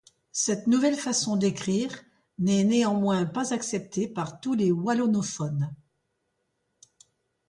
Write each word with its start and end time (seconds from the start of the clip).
Cette 0.31 0.65
nouvelle 0.65 0.95
façon 0.95 1.35
d'écrire 1.37 1.93
n'est 2.39 2.63
néanmoins 2.63 3.27
pas 3.27 3.53
acceptée 3.53 4.07
par 4.07 4.39
tous 4.41 4.55
les 4.55 4.71
wallonophones. 4.71 5.75